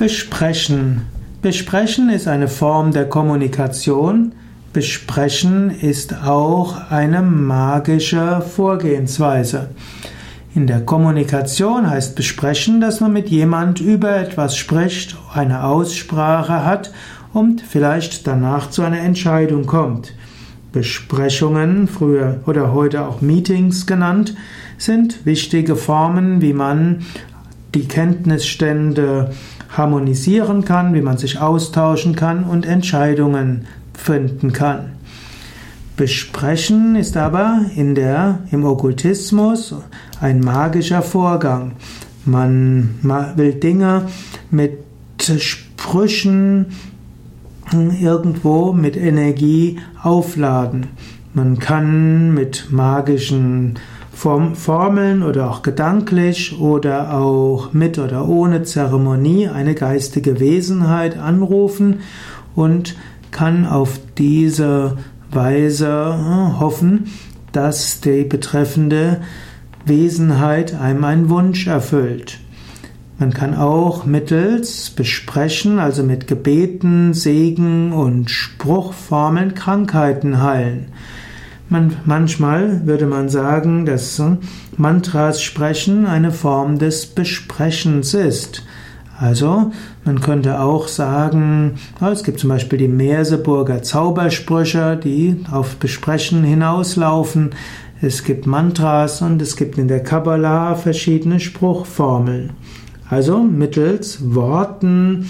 Besprechen. 0.00 1.02
Besprechen 1.42 2.08
ist 2.08 2.26
eine 2.26 2.48
Form 2.48 2.90
der 2.90 3.06
Kommunikation. 3.06 4.32
Besprechen 4.72 5.68
ist 5.68 6.24
auch 6.24 6.90
eine 6.90 7.20
magische 7.20 8.40
Vorgehensweise. 8.40 9.68
In 10.54 10.66
der 10.66 10.80
Kommunikation 10.80 11.90
heißt 11.90 12.16
besprechen, 12.16 12.80
dass 12.80 13.00
man 13.00 13.12
mit 13.12 13.28
jemand 13.28 13.82
über 13.82 14.16
etwas 14.16 14.56
spricht, 14.56 15.18
eine 15.34 15.64
Aussprache 15.64 16.64
hat 16.64 16.92
und 17.34 17.60
vielleicht 17.60 18.26
danach 18.26 18.70
zu 18.70 18.80
einer 18.80 19.00
Entscheidung 19.00 19.66
kommt. 19.66 20.14
Besprechungen, 20.72 21.88
früher 21.88 22.40
oder 22.46 22.72
heute 22.72 23.06
auch 23.06 23.20
Meetings 23.20 23.86
genannt, 23.86 24.34
sind 24.78 25.26
wichtige 25.26 25.76
Formen, 25.76 26.40
wie 26.40 26.54
man 26.54 27.04
die 27.74 27.86
Kenntnisstände 27.86 29.30
harmonisieren 29.70 30.64
kann, 30.64 30.94
wie 30.94 31.02
man 31.02 31.18
sich 31.18 31.38
austauschen 31.38 32.16
kann 32.16 32.44
und 32.44 32.66
Entscheidungen 32.66 33.66
finden 33.94 34.52
kann. 34.52 34.92
Besprechen 35.96 36.96
ist 36.96 37.16
aber 37.16 37.66
in 37.76 37.94
der, 37.94 38.40
im 38.50 38.64
Okkultismus 38.64 39.74
ein 40.20 40.40
magischer 40.40 41.02
Vorgang. 41.02 41.72
Man 42.24 42.98
will 43.36 43.54
Dinge 43.54 44.08
mit 44.50 44.78
Sprüchen 45.20 46.66
irgendwo 47.72 48.72
mit 48.72 48.96
Energie 48.96 49.78
aufladen. 50.02 50.86
Man 51.34 51.58
kann 51.58 52.34
mit 52.34 52.68
magischen 52.70 53.78
Formeln 54.20 55.22
oder 55.22 55.50
auch 55.50 55.62
gedanklich 55.62 56.60
oder 56.60 57.14
auch 57.14 57.72
mit 57.72 57.98
oder 57.98 58.28
ohne 58.28 58.64
Zeremonie 58.64 59.48
eine 59.48 59.74
geistige 59.74 60.38
Wesenheit 60.38 61.16
anrufen 61.16 62.00
und 62.54 62.96
kann 63.30 63.64
auf 63.64 63.98
diese 64.18 64.98
Weise 65.30 65.86
äh, 65.86 66.60
hoffen, 66.60 67.06
dass 67.52 68.02
die 68.02 68.24
betreffende 68.24 69.22
Wesenheit 69.86 70.74
einem 70.74 71.04
einen 71.04 71.30
Wunsch 71.30 71.66
erfüllt. 71.66 72.40
Man 73.18 73.32
kann 73.32 73.54
auch 73.54 74.04
mittels 74.04 74.90
Besprechen, 74.90 75.78
also 75.78 76.02
mit 76.02 76.26
Gebeten, 76.26 77.14
Segen 77.14 77.92
und 77.92 78.30
Spruchformeln 78.30 79.54
Krankheiten 79.54 80.42
heilen. 80.42 80.88
Man, 81.72 81.96
manchmal 82.04 82.84
würde 82.84 83.06
man 83.06 83.28
sagen, 83.28 83.86
dass 83.86 84.20
Mantras 84.76 85.40
sprechen 85.40 86.04
eine 86.04 86.32
Form 86.32 86.80
des 86.80 87.06
Besprechens 87.06 88.12
ist. 88.12 88.64
Also, 89.20 89.70
man 90.04 90.20
könnte 90.20 90.58
auch 90.58 90.88
sagen, 90.88 91.76
es 92.00 92.24
gibt 92.24 92.40
zum 92.40 92.50
Beispiel 92.50 92.80
die 92.80 92.88
Merseburger 92.88 93.84
Zaubersprüche, 93.84 94.96
die 94.96 95.44
auf 95.52 95.76
Besprechen 95.76 96.42
hinauslaufen. 96.42 97.50
Es 98.02 98.24
gibt 98.24 98.46
Mantras 98.46 99.22
und 99.22 99.40
es 99.40 99.54
gibt 99.54 99.78
in 99.78 99.86
der 99.86 100.02
Kabbalah 100.02 100.74
verschiedene 100.74 101.38
Spruchformeln. 101.38 102.54
Also 103.08 103.38
mittels 103.38 104.34
Worten 104.34 105.28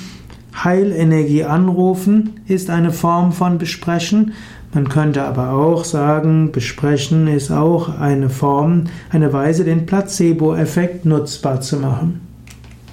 Heilenergie 0.64 1.44
anrufen 1.44 2.41
ist 2.47 2.70
eine 2.70 2.92
Form 2.92 3.33
von 3.33 3.58
Besprechen. 3.58 4.34
Man 4.72 4.89
könnte 4.89 5.25
aber 5.25 5.52
auch 5.52 5.84
sagen, 5.84 6.52
besprechen 6.52 7.27
ist 7.27 7.50
auch 7.50 7.98
eine 7.98 8.30
Form, 8.30 8.84
eine 9.11 9.33
Weise, 9.33 9.64
den 9.64 9.86
Placebo-Effekt 9.86 11.05
nutzbar 11.05 11.61
zu 11.61 11.78
machen. 11.78 12.30